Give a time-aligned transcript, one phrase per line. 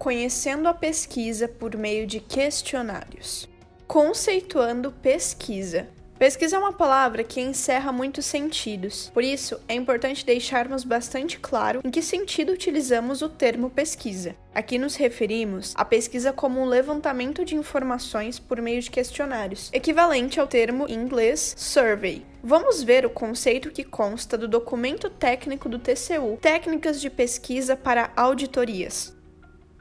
[0.00, 3.46] conhecendo a pesquisa por meio de questionários.
[3.86, 5.88] Conceituando pesquisa.
[6.18, 11.82] Pesquisa é uma palavra que encerra muitos sentidos, por isso é importante deixarmos bastante claro
[11.84, 14.34] em que sentido utilizamos o termo pesquisa.
[14.54, 20.40] Aqui nos referimos à pesquisa como um levantamento de informações por meio de questionários, equivalente
[20.40, 22.24] ao termo em inglês survey.
[22.42, 28.10] Vamos ver o conceito que consta do documento técnico do TCU, Técnicas de Pesquisa para
[28.16, 29.19] Auditorias.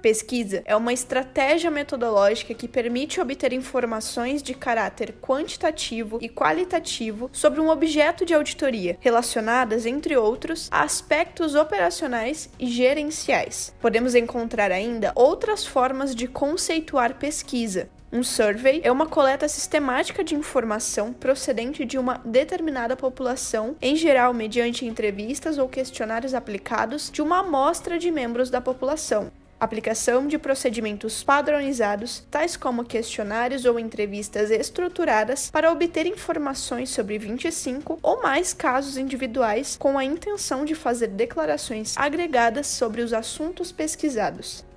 [0.01, 7.59] Pesquisa é uma estratégia metodológica que permite obter informações de caráter quantitativo e qualitativo sobre
[7.59, 13.73] um objeto de auditoria, relacionadas, entre outros, a aspectos operacionais e gerenciais.
[13.81, 20.33] Podemos encontrar ainda outras formas de conceituar pesquisa, um survey é uma coleta sistemática de
[20.33, 27.41] informação procedente de uma determinada população, em geral mediante entrevistas ou questionários aplicados de uma
[27.41, 35.49] amostra de membros da população aplicação de procedimentos padronizados, tais como questionários ou entrevistas estruturadas,
[35.51, 41.97] para obter informações sobre 25 ou mais casos individuais com a intenção de fazer declarações
[41.97, 44.68] agregadas sobre os assuntos pesquisados.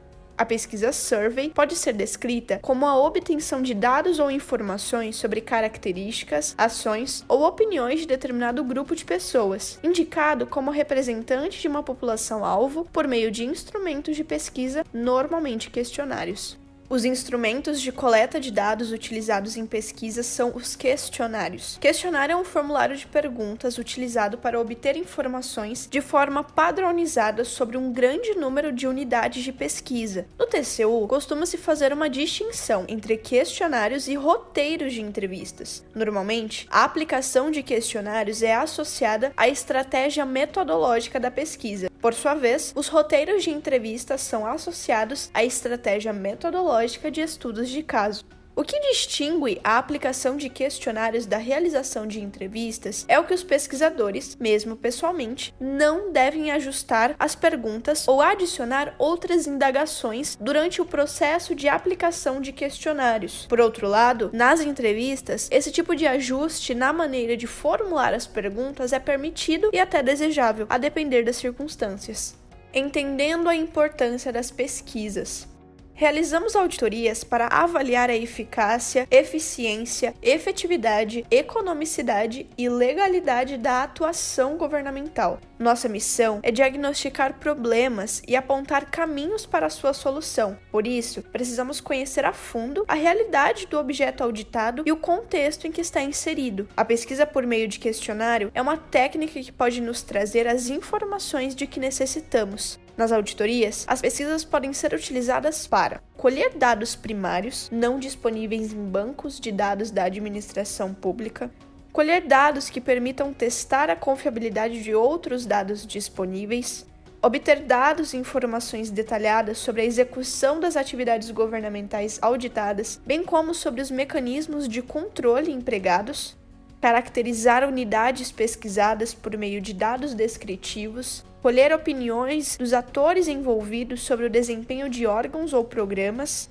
[0.42, 6.52] A pesquisa Survey pode ser descrita como a obtenção de dados ou informações sobre características,
[6.58, 13.06] ações ou opiniões de determinado grupo de pessoas, indicado como representante de uma população-alvo por
[13.06, 16.60] meio de instrumentos de pesquisa, normalmente questionários.
[16.92, 21.78] Os instrumentos de coleta de dados utilizados em pesquisas são os questionários.
[21.80, 27.90] Questionário é um formulário de perguntas utilizado para obter informações de forma padronizada sobre um
[27.90, 30.26] grande número de unidades de pesquisa.
[30.38, 35.82] No TCU, costuma-se fazer uma distinção entre questionários e roteiros de entrevistas.
[35.94, 41.91] Normalmente, a aplicação de questionários é associada à estratégia metodológica da pesquisa.
[42.02, 47.80] Por sua vez, os roteiros de entrevistas são associados à estratégia metodológica de estudos de
[47.80, 48.24] caso.
[48.54, 53.42] O que distingue a aplicação de questionários da realização de entrevistas é o que os
[53.42, 61.54] pesquisadores, mesmo pessoalmente, não devem ajustar as perguntas ou adicionar outras indagações durante o processo
[61.54, 63.46] de aplicação de questionários.
[63.46, 68.92] Por outro lado, nas entrevistas, esse tipo de ajuste na maneira de formular as perguntas
[68.92, 72.34] é permitido e até desejável, a depender das circunstâncias.
[72.74, 75.50] Entendendo a importância das pesquisas.
[75.94, 85.38] Realizamos auditorias para avaliar a eficácia, eficiência, efetividade, economicidade e legalidade da atuação governamental.
[85.58, 90.58] Nossa missão é diagnosticar problemas e apontar caminhos para sua solução.
[90.72, 95.70] Por isso, precisamos conhecer a fundo a realidade do objeto auditado e o contexto em
[95.70, 96.68] que está inserido.
[96.76, 101.54] A pesquisa por meio de questionário é uma técnica que pode nos trazer as informações
[101.54, 102.81] de que necessitamos.
[102.96, 109.40] Nas auditorias, as pesquisas podem ser utilizadas para colher dados primários não disponíveis em bancos
[109.40, 111.50] de dados da administração pública,
[111.92, 116.86] colher dados que permitam testar a confiabilidade de outros dados disponíveis,
[117.22, 123.80] obter dados e informações detalhadas sobre a execução das atividades governamentais auditadas, bem como sobre
[123.80, 126.36] os mecanismos de controle empregados,
[126.82, 134.30] caracterizar unidades pesquisadas por meio de dados descritivos, colher opiniões dos atores envolvidos sobre o
[134.30, 136.50] desempenho de órgãos ou programas,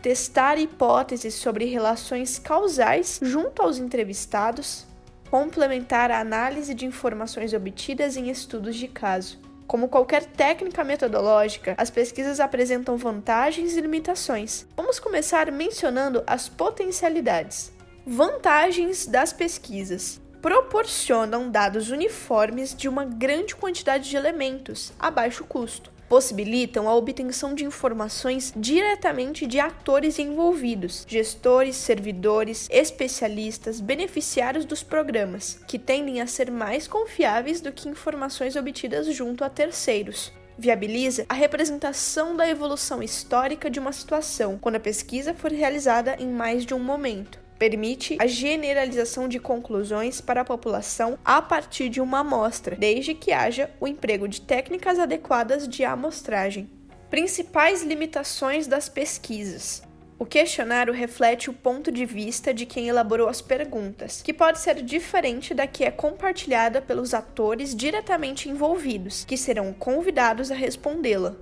[0.00, 4.86] testar hipóteses sobre relações causais junto aos entrevistados,
[5.28, 9.40] complementar a análise de informações obtidas em estudos de caso.
[9.66, 14.66] Como qualquer técnica metodológica, as pesquisas apresentam vantagens e limitações.
[14.76, 17.73] Vamos começar mencionando as potencialidades.
[18.06, 20.20] Vantagens das pesquisas.
[20.42, 25.90] Proporcionam dados uniformes de uma grande quantidade de elementos a baixo custo.
[26.06, 35.58] Possibilitam a obtenção de informações diretamente de atores envolvidos, gestores, servidores, especialistas, beneficiários dos programas,
[35.66, 40.30] que tendem a ser mais confiáveis do que informações obtidas junto a terceiros.
[40.58, 46.28] Viabiliza a representação da evolução histórica de uma situação quando a pesquisa for realizada em
[46.28, 52.00] mais de um momento permite a generalização de conclusões para a população a partir de
[52.00, 56.68] uma amostra, desde que haja o emprego de técnicas adequadas de amostragem.
[57.10, 59.82] Principais limitações das pesquisas.
[60.16, 64.80] O questionário reflete o ponto de vista de quem elaborou as perguntas, que pode ser
[64.80, 71.36] diferente da que é compartilhada pelos atores diretamente envolvidos, que serão convidados a respondê-la.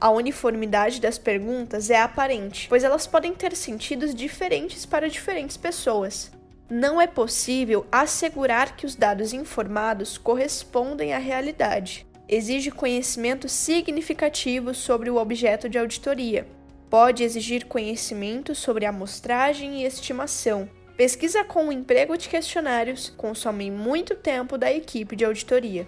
[0.00, 6.30] A uniformidade das perguntas é aparente, pois elas podem ter sentidos diferentes para diferentes pessoas.
[6.70, 12.06] Não é possível assegurar que os dados informados correspondem à realidade.
[12.28, 16.46] exige conhecimento significativo sobre o objeto de auditoria.
[16.90, 20.68] Pode exigir conhecimento sobre amostragem e estimação.
[20.94, 25.86] Pesquisa com o emprego de questionários consome muito tempo da equipe de auditoria.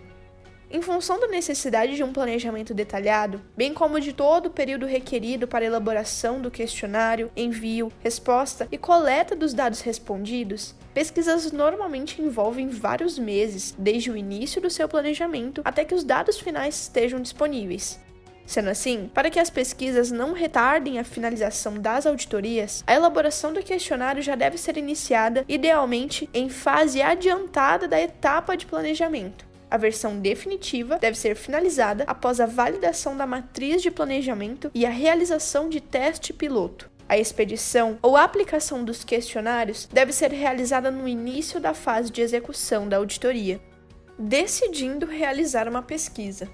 [0.73, 5.49] Em função da necessidade de um planejamento detalhado, bem como de todo o período requerido
[5.49, 13.19] para elaboração do questionário, envio, resposta e coleta dos dados respondidos, pesquisas normalmente envolvem vários
[13.19, 17.99] meses, desde o início do seu planejamento até que os dados finais estejam disponíveis.
[18.47, 23.63] Sendo assim, para que as pesquisas não retardem a finalização das auditorias, a elaboração do
[23.63, 29.50] questionário já deve ser iniciada, idealmente, em fase adiantada da etapa de planejamento.
[29.71, 34.91] A versão definitiva deve ser finalizada após a validação da matriz de planejamento e a
[34.91, 36.91] realização de teste piloto.
[37.09, 42.89] A expedição ou aplicação dos questionários deve ser realizada no início da fase de execução
[42.89, 43.61] da auditoria.
[44.19, 46.49] Decidindo realizar uma pesquisa.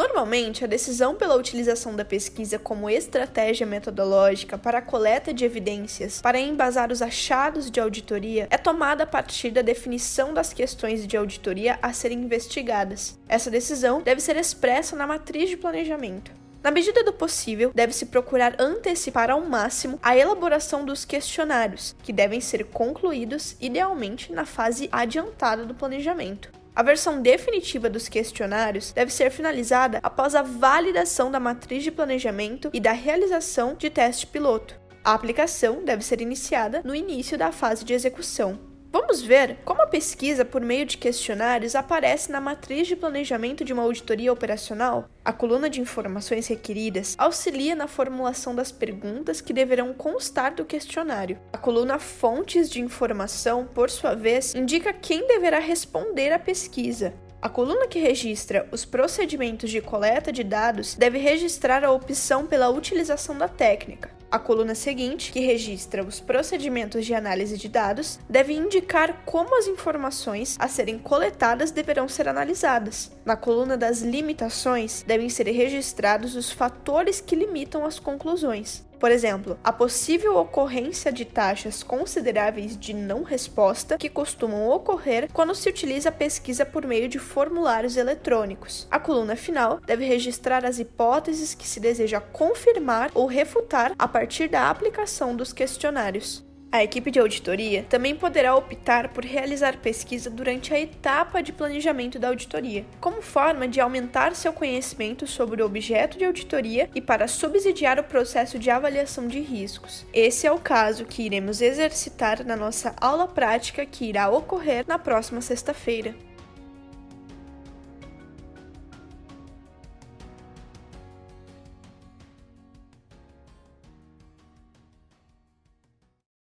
[0.00, 6.22] Normalmente, a decisão pela utilização da pesquisa como estratégia metodológica para a coleta de evidências
[6.22, 11.18] para embasar os achados de auditoria é tomada a partir da definição das questões de
[11.18, 13.18] auditoria a serem investigadas.
[13.28, 16.32] Essa decisão deve ser expressa na matriz de planejamento.
[16.62, 22.40] Na medida do possível, deve-se procurar antecipar ao máximo a elaboração dos questionários, que devem
[22.40, 26.59] ser concluídos idealmente na fase adiantada do planejamento.
[26.74, 32.70] A versão definitiva dos questionários deve ser finalizada após a validação da matriz de planejamento
[32.72, 34.78] e da realização de teste piloto.
[35.04, 38.69] A aplicação deve ser iniciada no início da fase de execução.
[38.92, 43.72] Vamos ver como a pesquisa por meio de questionários aparece na matriz de planejamento de
[43.72, 45.08] uma auditoria operacional.
[45.24, 51.38] A coluna de informações requeridas auxilia na formulação das perguntas que deverão constar do questionário.
[51.52, 57.14] A coluna Fontes de informação, por sua vez, indica quem deverá responder à pesquisa.
[57.42, 62.68] A coluna que registra os procedimentos de coleta de dados deve registrar a opção pela
[62.68, 64.10] utilização da técnica.
[64.30, 69.66] A coluna seguinte, que registra os procedimentos de análise de dados, deve indicar como as
[69.66, 73.10] informações a serem coletadas deverão ser analisadas.
[73.24, 78.84] Na coluna das limitações, devem ser registrados os fatores que limitam as conclusões.
[79.00, 85.54] Por exemplo, a possível ocorrência de taxas consideráveis de não resposta que costumam ocorrer quando
[85.54, 88.86] se utiliza a pesquisa por meio de formulários eletrônicos.
[88.90, 94.48] A coluna final deve registrar as hipóteses que se deseja confirmar ou refutar a partir
[94.48, 96.49] da aplicação dos questionários.
[96.72, 102.16] A equipe de auditoria também poderá optar por realizar pesquisa durante a etapa de planejamento
[102.16, 107.26] da auditoria, como forma de aumentar seu conhecimento sobre o objeto de auditoria e para
[107.26, 110.06] subsidiar o processo de avaliação de riscos.
[110.12, 114.98] Esse é o caso que iremos exercitar na nossa aula prática que irá ocorrer na
[114.98, 116.14] próxima sexta-feira.